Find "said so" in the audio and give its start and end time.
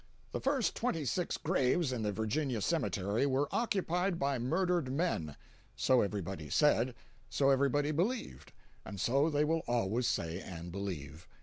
6.49-7.51